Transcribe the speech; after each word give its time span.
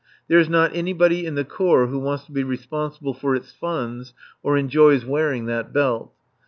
There 0.27 0.39
is 0.39 0.49
not 0.49 0.71
anybody 0.75 1.27
in 1.27 1.35
the 1.35 1.45
Corps 1.45 1.85
who 1.85 1.99
wants 1.99 2.25
to 2.25 2.31
be 2.31 2.43
responsible 2.43 3.13
for 3.13 3.35
its 3.35 3.51
funds 3.51 4.15
or 4.41 4.57
enjoys 4.57 5.05
wearing 5.05 5.45
that 5.45 5.71
belt. 5.73 6.11